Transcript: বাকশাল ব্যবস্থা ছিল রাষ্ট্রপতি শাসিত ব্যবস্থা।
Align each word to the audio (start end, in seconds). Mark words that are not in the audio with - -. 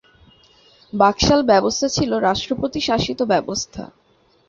বাকশাল 0.93 1.39
ব্যবস্থা 1.43 1.87
ছিল 1.87 2.11
রাষ্ট্রপতি 2.19 2.79
শাসিত 2.87 3.19
ব্যবস্থা। 3.23 3.83